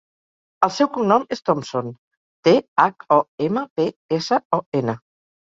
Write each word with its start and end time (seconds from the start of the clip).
El 0.67 0.71
seu 0.77 0.87
cognom 0.95 1.27
és 1.35 1.43
Thompson: 1.49 1.91
te, 2.49 2.55
hac, 2.85 3.07
o, 3.19 3.19
ema, 3.51 3.65
pe, 3.77 3.87
essa, 4.19 4.43
o, 4.61 4.63
ena. 4.83 4.99